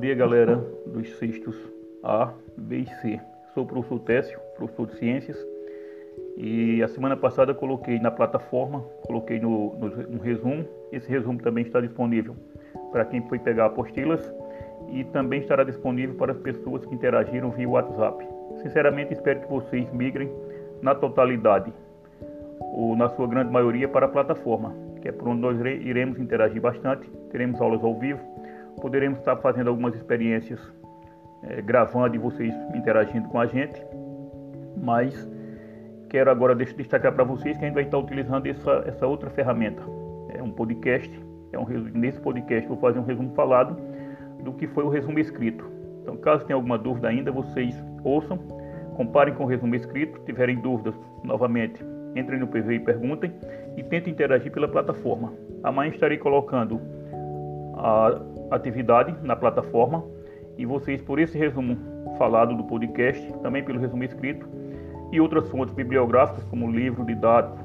[0.00, 1.54] dia, galera dos sextos
[2.02, 3.20] A, B e C.
[3.52, 5.36] Sou o professor Técio, professor de Ciências,
[6.38, 10.64] e a semana passada coloquei na plataforma, coloquei no, no, no resumo.
[10.90, 12.34] Esse resumo também está disponível
[12.90, 14.32] para quem foi pegar apostilas
[14.90, 18.26] e também estará disponível para as pessoas que interagiram via WhatsApp.
[18.62, 20.30] Sinceramente, espero que vocês migrem
[20.80, 21.70] na totalidade,
[22.72, 26.60] ou na sua grande maioria, para a plataforma, que é por onde nós iremos interagir
[26.60, 27.06] bastante.
[27.30, 28.20] Teremos aulas ao vivo,
[28.80, 30.60] poderemos estar fazendo algumas experiências
[31.44, 33.80] é, gravando e vocês interagindo com a gente,
[34.76, 35.28] mas
[36.08, 39.82] quero agora destacar para vocês que a gente vai estar utilizando essa, essa outra ferramenta.
[40.34, 41.10] É um podcast,
[41.52, 43.76] é um, nesse podcast vou fazer um resumo falado
[44.42, 45.64] do que foi o resumo escrito.
[46.02, 48.38] Então, caso tenha alguma dúvida ainda, vocês ouçam,
[48.96, 51.84] comparem com o resumo escrito, tiverem dúvidas, novamente,
[52.16, 53.32] entrem no PV e perguntem
[53.76, 55.32] e tentem interagir pela plataforma.
[55.62, 56.80] Amanhã estarei colocando
[57.74, 60.04] a atividade na plataforma
[60.56, 61.78] e vocês, por esse resumo
[62.18, 64.46] falado do podcast, também pelo resumo escrito
[65.12, 67.58] e outras fontes bibliográficas como livro didático,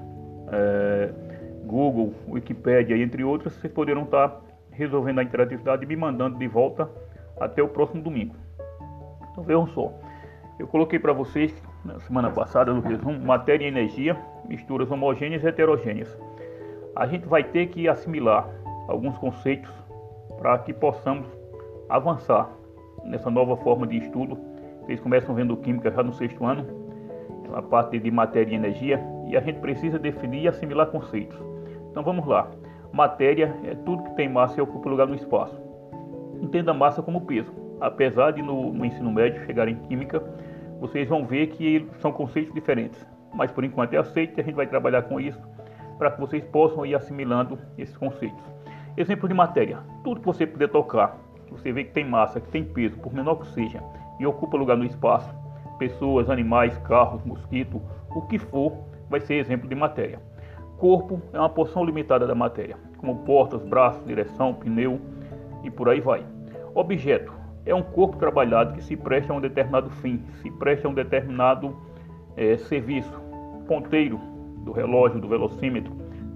[0.52, 1.12] é,
[1.66, 6.90] Google, Wikipedia, entre outras, vocês poderão estar resolvendo a interatividade e me mandando de volta
[7.40, 8.36] até o próximo domingo.
[9.32, 9.92] Então vejam só,
[10.58, 11.54] eu coloquei para vocês
[11.84, 16.18] na semana passada no resumo matéria e energia, misturas homogêneas e heterogêneas.
[16.96, 18.50] A gente vai ter que assimilar
[18.88, 19.70] alguns conceitos
[20.46, 21.26] para que possamos
[21.90, 22.52] avançar
[23.04, 24.38] nessa nova forma de estudo.
[24.82, 26.68] Vocês começam vendo química já no sexto ano,
[27.52, 31.36] a parte de matéria e energia, e a gente precisa definir e assimilar conceitos.
[31.90, 32.52] Então vamos lá.
[32.94, 35.60] Matéria é tudo que tem massa e ocupa lugar no espaço.
[36.40, 37.52] Entenda a massa como peso.
[37.82, 40.22] Apesar de no, no ensino médio chegar em química,
[40.80, 43.04] vocês vão ver que são conceitos diferentes.
[43.34, 45.42] Mas por enquanto é aceito e a gente vai trabalhar com isso
[45.98, 48.55] para que vocês possam ir assimilando esses conceitos.
[48.98, 52.50] Exemplo de matéria: tudo que você puder tocar, que você vê que tem massa, que
[52.50, 53.84] tem peso, por menor que seja,
[54.20, 55.34] e ocupa lugar no espaço,
[55.78, 57.82] pessoas, animais, carros, mosquito,
[58.16, 58.72] o que for,
[59.10, 60.20] vai ser exemplo de matéria.
[60.78, 65.00] Corpo é uma porção limitada da matéria, como portas, braços, direção, pneu
[65.62, 66.26] e por aí vai.
[66.74, 67.34] Objeto
[67.66, 70.94] é um corpo trabalhado que se presta a um determinado fim, se presta a um
[70.94, 71.76] determinado
[72.38, 73.22] é, serviço.
[73.68, 74.20] Ponteiro
[74.60, 75.92] do relógio, do velocímetro,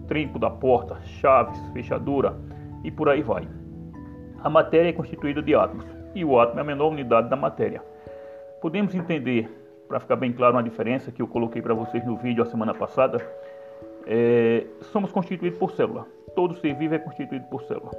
[0.08, 2.49] trinco da porta, chaves, fechadura
[2.84, 3.48] e por aí vai.
[4.44, 5.86] A matéria é constituída de átomos
[6.16, 7.82] e o átomo é a menor unidade da matéria.
[8.62, 9.50] Podemos entender,
[9.88, 12.74] para ficar bem claro, uma diferença que eu coloquei para vocês no vídeo a semana
[12.74, 13.18] passada.
[14.06, 16.06] É, somos constituídos por célula.
[16.36, 17.92] Todo ser vivo é constituído por célula.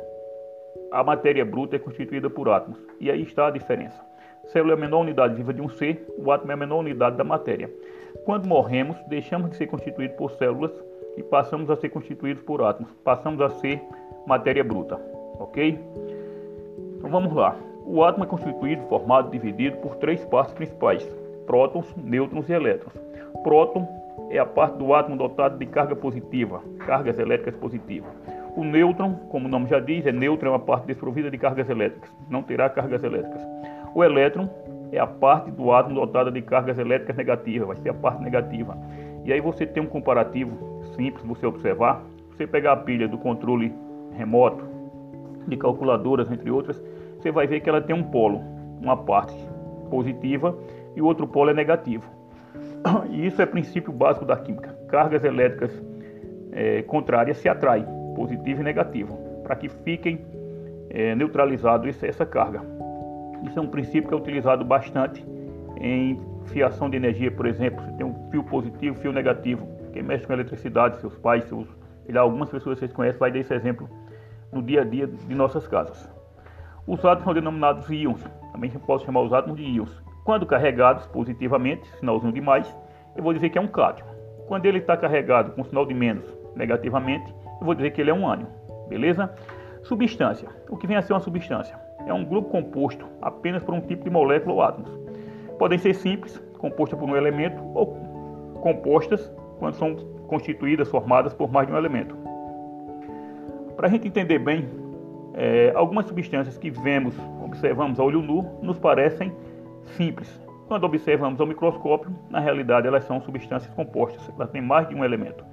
[0.93, 2.79] A matéria bruta é constituída por átomos.
[2.99, 4.01] E aí está a diferença.
[4.47, 7.17] Célula é a menor unidade viva de um ser, o átomo é a menor unidade
[7.17, 7.71] da matéria.
[8.25, 10.73] Quando morremos, deixamos de ser constituídos por células
[11.17, 12.93] e passamos a ser constituídos por átomos.
[13.05, 13.83] Passamos a ser
[14.27, 15.01] matéria bruta,
[15.39, 15.79] ok?
[16.99, 17.57] Então vamos lá.
[17.85, 21.05] O átomo é constituído, formado, dividido por três partes principais:
[21.47, 22.95] prótons, nêutrons e elétrons.
[23.43, 23.89] Próton
[24.31, 28.11] é a parte do átomo dotado de carga positiva, cargas elétricas positivas.
[28.57, 31.69] O nêutron, como o nome já diz, é neutro, é uma parte desprovida de cargas
[31.69, 33.43] elétricas, não terá cargas elétricas.
[33.95, 34.49] O elétron
[34.93, 38.77] é a parte do átomo dotada de cargas elétricas negativas, vai ser a parte negativa.
[39.25, 40.70] E aí você tem um comparativo
[41.01, 42.05] simples, você observar.
[42.37, 43.73] Você pegar a pilha do controle
[44.13, 44.65] remoto,
[45.49, 46.81] de calculadoras, entre outras,
[47.19, 48.41] você vai ver que ela tem um polo,
[48.81, 49.35] uma parte
[49.89, 50.57] positiva
[50.95, 52.05] e o outro polo é negativo.
[53.11, 54.75] E isso é princípio básico da química.
[54.89, 55.71] Cargas elétricas
[56.53, 57.85] é, contrárias se atraem,
[58.15, 60.21] positivo e negativo, para que fiquem
[60.91, 61.15] é,
[62.07, 62.63] essa carga.
[63.45, 65.25] Isso é um princípio que é utilizado bastante
[65.81, 67.83] em fiação de energia, por exemplo.
[67.85, 69.80] Você tem um fio positivo, fio negativo.
[69.93, 71.69] Quem mexe com eletricidade, seus pais, seus,
[72.17, 73.89] algumas pessoas que vocês conhecem, vai dar esse exemplo
[74.53, 76.09] no dia a dia de nossas casas.
[76.87, 80.03] Os átomos são denominados íons, também pode chamar os átomos de íons.
[80.25, 82.75] Quando carregados positivamente, sinalzinho de mais,
[83.17, 84.07] eu vou dizer que é um cátion.
[84.47, 88.15] Quando ele está carregado com sinal de menos, negativamente, eu vou dizer que ele é
[88.15, 88.49] um ânion.
[88.89, 89.33] Beleza?
[89.83, 90.49] Substância.
[90.69, 91.79] O que vem a ser uma substância?
[92.07, 94.91] É um grupo composto apenas por um tipo de molécula ou átomos.
[95.59, 97.95] Podem ser simples, compostas por um elemento, ou
[98.63, 99.95] compostas quando são
[100.27, 102.17] constituídas, formadas por mais de um elemento.
[103.77, 104.69] Para a gente entender bem,
[105.35, 107.15] é, algumas substâncias que vemos,
[107.45, 109.33] observamos a olho nu, nos parecem
[109.97, 110.41] simples.
[110.67, 115.05] Quando observamos ao microscópio, na realidade elas são substâncias compostas, elas têm mais de um
[115.05, 115.45] elemento.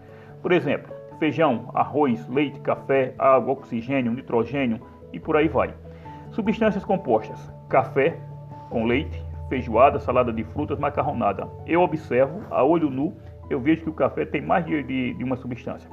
[0.42, 4.80] Por exemplo, feijão, arroz, leite, café, água, oxigênio, nitrogênio
[5.12, 5.74] e por aí vai.
[6.32, 8.18] Substâncias compostas: café
[8.70, 11.48] com leite, feijoada, salada de frutas, macarronada.
[11.66, 13.16] Eu observo a olho nu,
[13.50, 15.90] eu vejo que o café tem mais de, de, de uma substância.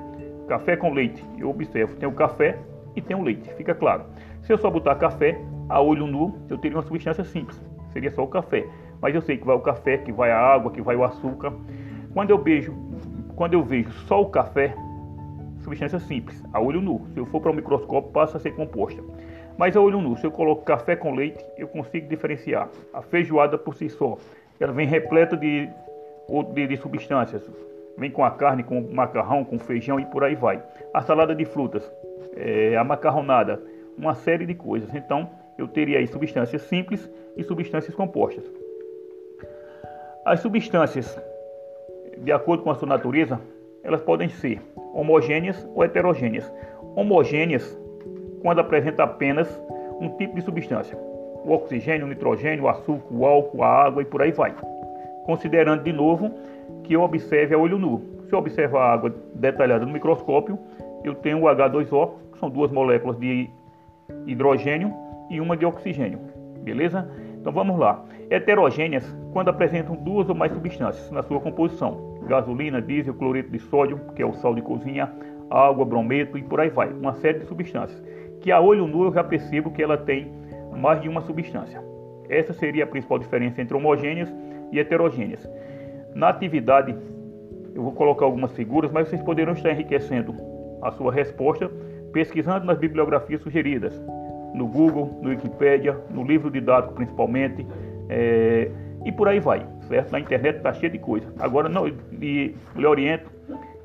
[0.48, 2.58] Café com leite, eu observo, tem o café
[2.94, 4.04] e tem o leite, fica claro.
[4.42, 7.60] Se eu só botar café, a olho nu, eu teria uma substância simples,
[7.92, 8.66] seria só o café.
[9.00, 11.52] Mas eu sei que vai o café, que vai a água, que vai o açúcar.
[12.12, 12.74] Quando eu vejo,
[13.36, 14.74] quando eu vejo só o café,
[15.60, 17.06] substância simples, a olho nu.
[17.12, 19.02] Se eu for para o microscópio, passa a ser composta.
[19.56, 22.68] Mas a olho nu, se eu coloco café com leite, eu consigo diferenciar.
[22.92, 24.18] A feijoada por si só,
[24.60, 25.68] ela vem repleta de,
[26.52, 27.42] de, de substâncias.
[27.96, 30.62] Vem com a carne, com macarrão, com feijão e por aí vai.
[30.92, 31.90] A salada de frutas,
[32.36, 33.62] é, a macarronada,
[33.96, 34.92] uma série de coisas.
[34.94, 38.44] Então, eu teria aí substâncias simples e substâncias compostas.
[40.24, 41.20] As substâncias,
[42.18, 43.40] de acordo com a sua natureza,
[43.82, 44.60] elas podem ser
[44.94, 46.50] homogêneas ou heterogêneas.
[46.96, 47.78] Homogêneas
[48.40, 49.48] quando apresenta apenas
[50.00, 50.96] um tipo de substância.
[51.44, 54.54] O oxigênio, o nitrogênio, o açúcar, o álcool, a água e por aí vai.
[55.24, 56.30] Considerando de novo
[56.82, 58.02] que eu observe a olho nu.
[58.26, 60.58] Se eu observar a água detalhada no microscópio,
[61.02, 63.50] eu tenho o H2O, que são duas moléculas de
[64.26, 64.92] hidrogênio
[65.30, 66.18] e uma de oxigênio.
[66.62, 67.08] Beleza?
[67.40, 68.02] Então vamos lá.
[68.30, 74.00] Heterogêneas quando apresentam duas ou mais substâncias na sua composição: gasolina, diesel, cloreto de sódio,
[74.14, 75.12] que é o sal de cozinha,
[75.50, 76.90] água, brometo e por aí vai.
[76.90, 78.02] Uma série de substâncias
[78.40, 80.30] que a olho nu eu já percebo que ela tem
[80.76, 81.82] mais de uma substância.
[82.28, 84.32] Essa seria a principal diferença entre homogêneas
[84.74, 85.48] e heterogêneas.
[86.14, 86.94] Na atividade,
[87.74, 90.34] eu vou colocar algumas figuras, mas vocês poderão estar enriquecendo
[90.82, 91.70] a sua resposta
[92.12, 94.00] pesquisando nas bibliografias sugeridas,
[94.54, 97.66] no Google, no Wikipedia, no livro didático principalmente,
[98.08, 98.70] é,
[99.04, 100.12] e por aí vai, certo?
[100.12, 101.32] Na internet está cheio de coisa.
[101.40, 103.30] Agora, não, lhe, lhe oriento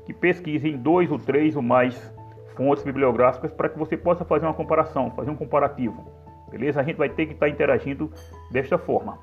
[0.06, 2.14] que pesquise em dois ou três ou mais
[2.54, 6.06] fontes bibliográficas para que você possa fazer uma comparação, fazer um comparativo.
[6.50, 6.80] Beleza?
[6.80, 8.10] A gente vai ter que estar interagindo
[8.50, 9.18] desta forma.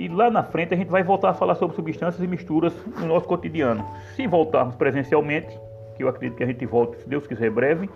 [0.00, 3.06] E lá na frente a gente vai voltar a falar sobre substâncias e misturas no
[3.06, 3.86] nosso cotidiano.
[4.16, 5.60] Se voltarmos presencialmente,
[5.94, 7.90] que eu acredito que a gente volte, se Deus quiser, breve,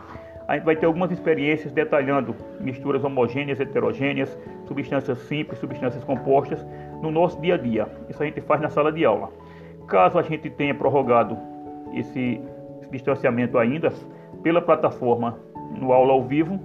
[0.46, 6.62] a gente vai ter algumas experiências detalhando misturas homogêneas, heterogêneas, substâncias simples, substâncias compostas
[7.00, 7.88] no nosso dia a dia.
[8.10, 9.30] Isso a gente faz na sala de aula.
[9.88, 11.38] Caso a gente tenha prorrogado
[11.94, 12.38] esse
[12.90, 13.90] distanciamento ainda
[14.42, 15.38] pela plataforma
[15.74, 16.60] no aula ao vivo.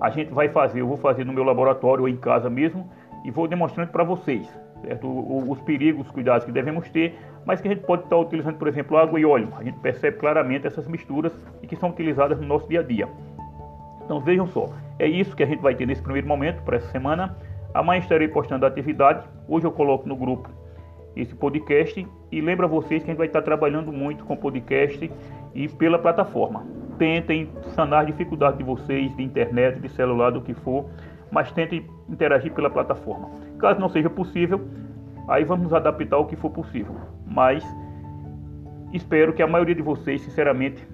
[0.00, 2.90] A gente vai fazer, eu vou fazer no meu laboratório ou em casa mesmo
[3.26, 4.48] e vou demonstrando para vocês
[4.80, 5.08] certo?
[5.50, 8.68] os perigos, os cuidados que devemos ter, mas que a gente pode estar utilizando, por
[8.68, 9.48] exemplo, água e óleo.
[9.58, 11.32] A gente percebe claramente essas misturas
[11.62, 13.08] e que são utilizadas no nosso dia a dia.
[14.04, 14.68] Então vejam só,
[14.98, 17.36] é isso que a gente vai ter nesse primeiro momento para essa semana.
[17.74, 19.26] Amanhã estarei postando a atividade.
[19.48, 20.48] Hoje eu coloco no grupo
[21.14, 25.10] esse podcast e lembra vocês que a gente vai estar trabalhando muito com podcast
[25.54, 26.64] e pela plataforma.
[26.98, 30.86] Tentem sanar a dificuldade de vocês de internet, de celular, do que for,
[31.30, 33.30] mas tentem interagir pela plataforma.
[33.58, 34.60] Caso não seja possível,
[35.28, 36.94] aí vamos adaptar o que for possível.
[37.26, 37.64] Mas
[38.92, 40.86] espero que a maioria de vocês, sinceramente,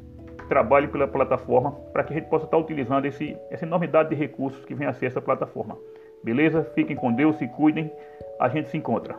[0.48, 4.64] trabalhe pela plataforma para que a gente possa estar utilizando esse, essa enormidade de recursos
[4.64, 5.76] que vem a ser essa plataforma.
[6.22, 6.64] Beleza?
[6.74, 7.90] Fiquem com Deus, se cuidem,
[8.38, 9.16] a gente se encontra.